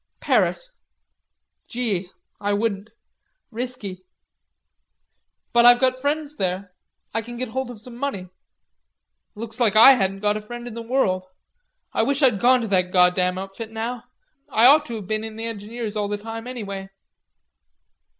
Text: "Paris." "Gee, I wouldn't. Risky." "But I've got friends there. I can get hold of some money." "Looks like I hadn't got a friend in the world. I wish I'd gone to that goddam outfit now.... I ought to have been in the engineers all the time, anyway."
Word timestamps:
"Paris." 0.19 0.71
"Gee, 1.67 2.09
I 2.39 2.53
wouldn't. 2.53 2.89
Risky." 3.51 4.03
"But 5.53 5.63
I've 5.67 5.77
got 5.79 5.99
friends 6.01 6.37
there. 6.37 6.73
I 7.13 7.21
can 7.21 7.37
get 7.37 7.49
hold 7.49 7.69
of 7.69 7.79
some 7.79 7.97
money." 7.97 8.29
"Looks 9.35 9.59
like 9.59 9.75
I 9.75 9.91
hadn't 9.91 10.21
got 10.21 10.35
a 10.37 10.41
friend 10.41 10.67
in 10.67 10.73
the 10.73 10.81
world. 10.81 11.25
I 11.93 12.01
wish 12.01 12.23
I'd 12.23 12.39
gone 12.39 12.61
to 12.61 12.67
that 12.69 12.91
goddam 12.91 13.37
outfit 13.37 13.69
now.... 13.69 14.05
I 14.49 14.65
ought 14.65 14.87
to 14.87 14.95
have 14.95 15.05
been 15.05 15.23
in 15.23 15.35
the 15.35 15.45
engineers 15.45 15.95
all 15.95 16.07
the 16.07 16.17
time, 16.17 16.47
anyway." 16.47 16.89